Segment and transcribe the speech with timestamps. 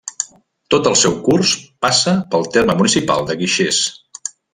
[0.75, 1.51] Tot el seu curs
[1.87, 3.83] passa pel terme municipal de Guixers.